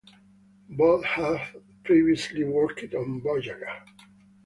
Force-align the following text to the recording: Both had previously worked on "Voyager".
Both 0.67 1.05
had 1.05 1.61
previously 1.83 2.43
worked 2.43 2.91
on 2.95 3.21
"Voyager". 3.21 3.67